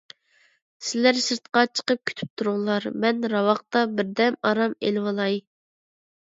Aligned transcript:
سىلەر 0.85 1.19
سىرتقا 1.25 1.61
چىقىپ 1.79 2.01
كۈتۈپ 2.11 2.31
تۇرۇڭلار، 2.43 2.87
مەن 3.05 3.21
راۋاقتا 3.35 3.85
بىردەم 4.01 4.39
ئارام 4.51 4.75
ئېلىۋالاي. 4.87 5.39